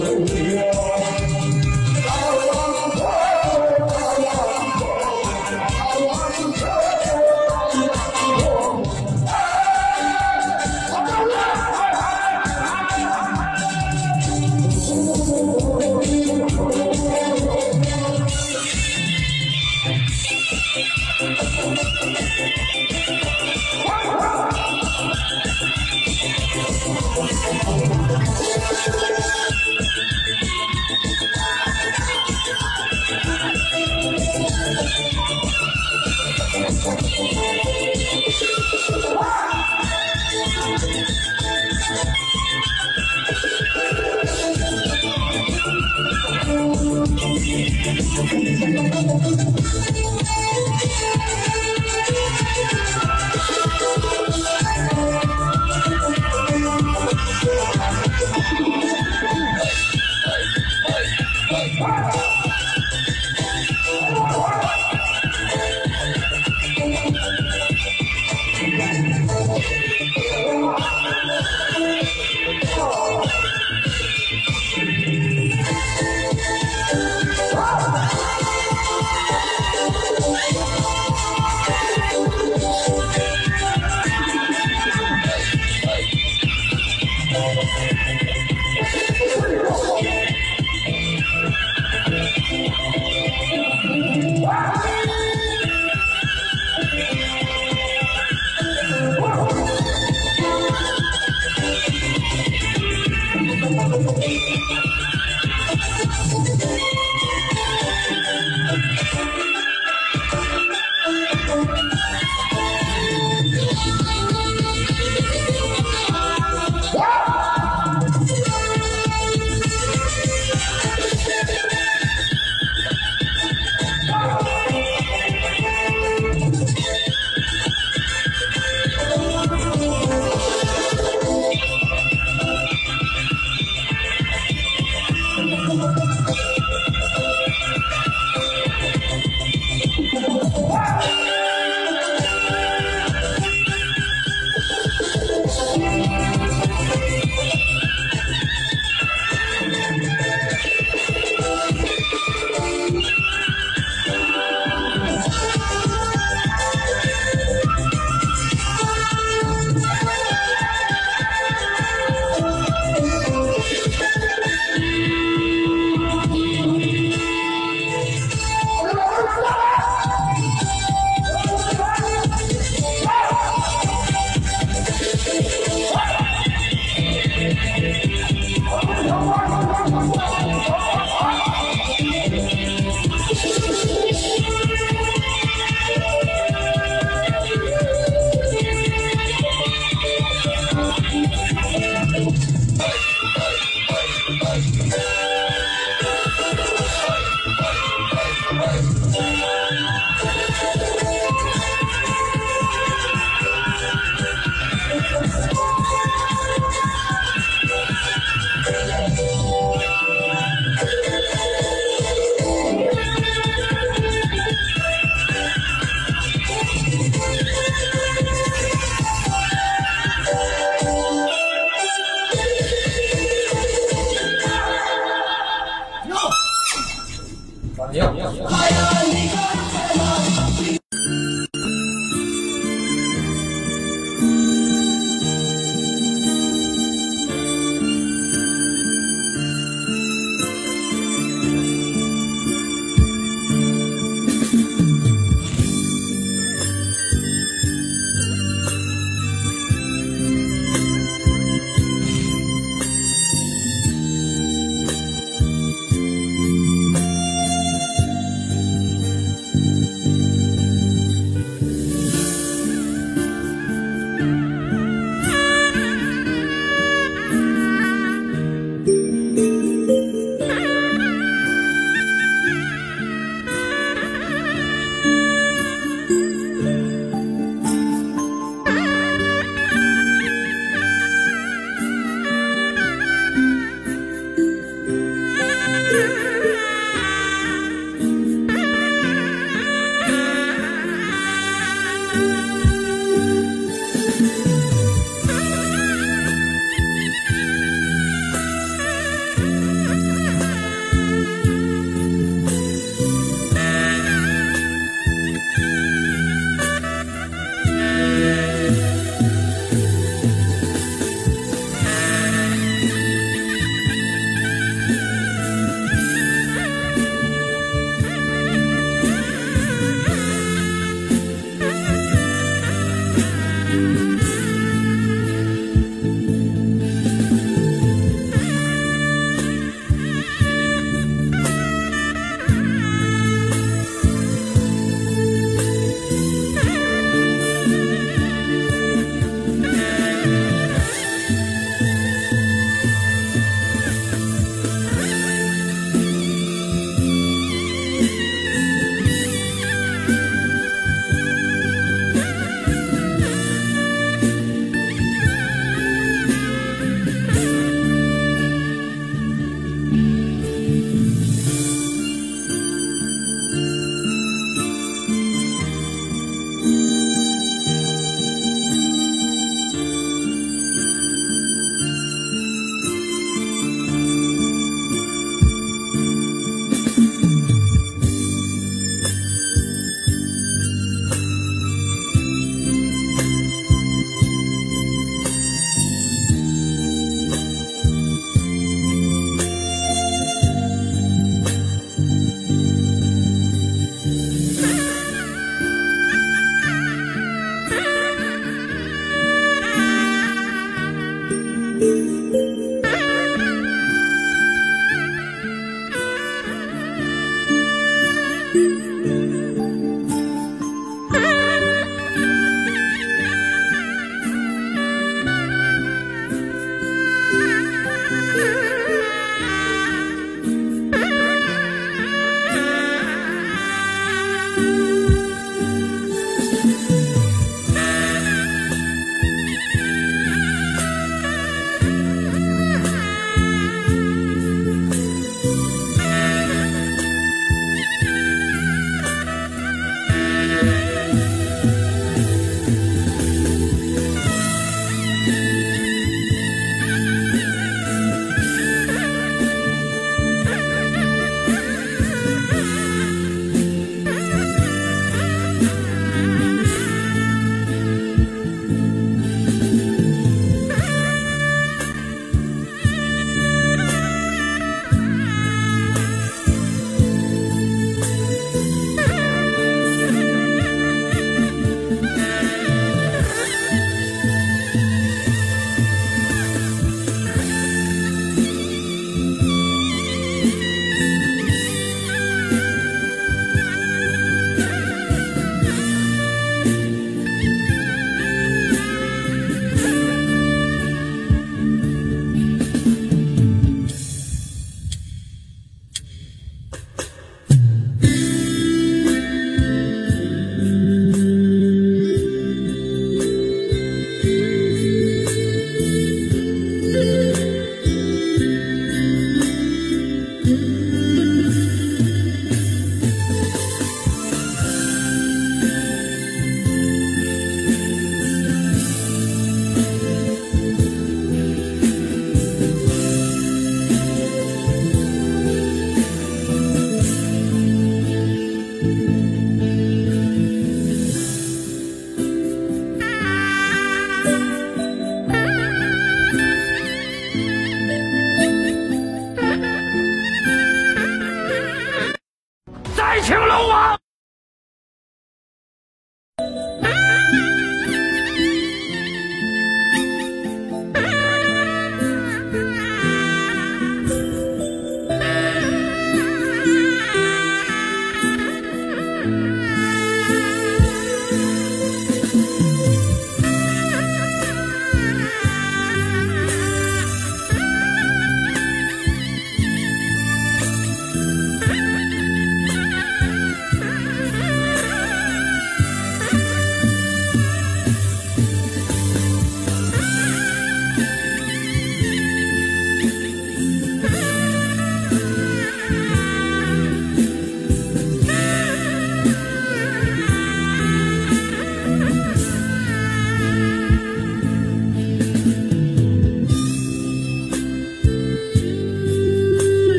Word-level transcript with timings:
Halloween. 0.00 0.39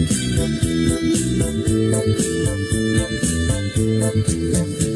Thank 0.00 0.62
you. 4.28 4.87